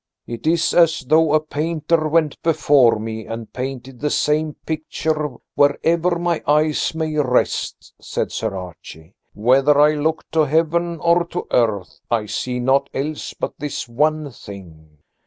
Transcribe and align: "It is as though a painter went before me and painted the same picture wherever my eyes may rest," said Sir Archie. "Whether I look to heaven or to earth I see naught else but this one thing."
"It 0.25 0.47
is 0.47 0.73
as 0.73 1.01
though 1.01 1.31
a 1.35 1.39
painter 1.39 2.07
went 2.07 2.41
before 2.41 2.97
me 2.97 3.27
and 3.27 3.53
painted 3.53 3.99
the 3.99 4.09
same 4.09 4.55
picture 4.65 5.35
wherever 5.53 6.17
my 6.17 6.41
eyes 6.47 6.95
may 6.95 7.17
rest," 7.19 7.93
said 8.01 8.31
Sir 8.31 8.55
Archie. 8.57 9.13
"Whether 9.35 9.79
I 9.79 9.93
look 9.93 10.23
to 10.31 10.45
heaven 10.45 10.99
or 11.01 11.23
to 11.25 11.45
earth 11.51 11.99
I 12.09 12.25
see 12.25 12.59
naught 12.59 12.89
else 12.95 13.35
but 13.35 13.53
this 13.59 13.87
one 13.87 14.31
thing." 14.31 14.97